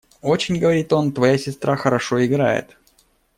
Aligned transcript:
–«Очень,– 0.31 0.57
говорит 0.59 0.91
он,– 0.93 1.11
твоя 1.13 1.37
сестра 1.37 1.75
хорошо 1.77 2.25
играет. 2.25 2.75